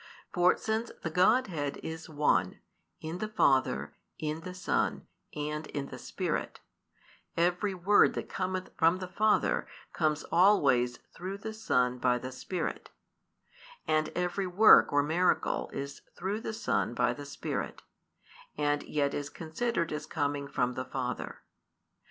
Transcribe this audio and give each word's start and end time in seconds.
For 0.33 0.57
since 0.57 0.89
the 1.03 1.11
Godhead 1.11 1.77
is 1.83 2.09
One, 2.09 2.59
in 3.01 3.19
the 3.19 3.27
Father, 3.27 3.93
in 4.17 4.41
the 4.41 4.55
Son, 4.55 5.05
and 5.35 5.67
in 5.67 5.89
the 5.89 5.99
Spirit, 5.99 6.59
every 7.37 7.75
word 7.75 8.15
that 8.15 8.27
cometh 8.27 8.71
from 8.75 8.97
the 8.97 9.07
Father 9.07 9.67
comes 9.93 10.23
always 10.31 10.97
through 11.15 11.37
the 11.37 11.53
Son 11.53 11.99
by 11.99 12.17
the 12.17 12.31
Spirit: 12.31 12.89
and 13.87 14.09
every 14.15 14.47
work 14.47 14.91
or 14.91 15.03
miracle 15.03 15.69
is 15.71 16.01
through 16.17 16.41
the 16.41 16.53
Son 16.53 16.95
by 16.95 17.13
the 17.13 17.23
Spirit, 17.27 17.83
and 18.57 18.81
yet 18.81 19.13
is 19.13 19.29
considered 19.29 19.91
as 19.93 20.07
coming 20.07 20.47
from 20.47 20.73
the 20.73 20.85
Father. 20.85 21.43